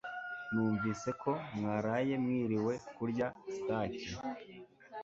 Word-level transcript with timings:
numvise 0.51 1.09
ko 1.21 1.31
mwaraye 1.57 2.13
mwiriwe 2.23 2.73
kurya 2.95 3.27
stake 3.55 4.11